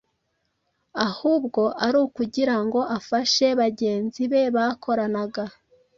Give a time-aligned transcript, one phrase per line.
[1.07, 5.43] ahubwo ari ukugira ngo afashe bagenzi be bakoranaga.